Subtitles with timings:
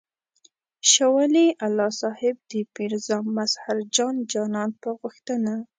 [0.91, 5.53] شاه ولي الله صاحب د میرزا مظهر جان جانان په غوښتنه.